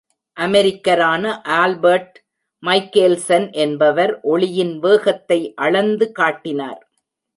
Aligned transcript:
அமெரிக்கரான 0.37 1.23
Albert 1.57 2.15
Michelson 2.63 3.47
என்பவர் 3.63 4.13
ஒளியின் 4.31 4.75
வேகத்தை 4.79 5.39
அளந்து 5.57 6.07
காட்டினார்! 6.11 6.81